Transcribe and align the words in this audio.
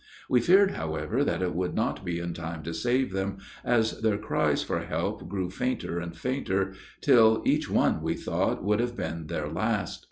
We 0.27 0.41
feared, 0.41 0.71
however, 0.71 1.23
that 1.23 1.43
it 1.43 1.53
would 1.53 1.75
not 1.75 2.03
be 2.03 2.17
in 2.17 2.33
time 2.33 2.63
to 2.63 2.73
save 2.73 3.11
them, 3.11 3.37
as 3.63 4.01
their 4.01 4.17
cries 4.17 4.63
for 4.63 4.79
help 4.79 5.29
grew 5.29 5.51
fainter 5.51 5.99
and 5.99 6.17
fainter, 6.17 6.73
till 7.01 7.43
each 7.45 7.69
one, 7.69 8.01
we 8.01 8.15
thought, 8.15 8.63
would 8.63 8.79
have 8.79 8.97
been 8.97 9.27
their 9.27 9.47
last. 9.47 9.99